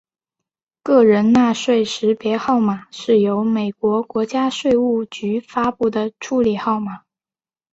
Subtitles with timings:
[0.81, 7.03] 个人纳税识别号码是由美国国家税务局发布的处理号码。